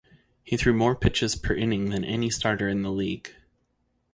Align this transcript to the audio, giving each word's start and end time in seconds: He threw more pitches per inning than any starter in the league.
He 0.43 0.57
threw 0.57 0.73
more 0.73 0.95
pitches 0.95 1.35
per 1.35 1.53
inning 1.53 1.91
than 1.91 2.03
any 2.03 2.31
starter 2.31 2.67
in 2.67 2.81
the 2.81 2.89
league. 2.91 3.35